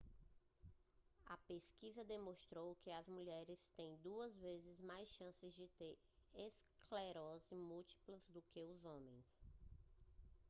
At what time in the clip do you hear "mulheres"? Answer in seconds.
3.07-3.71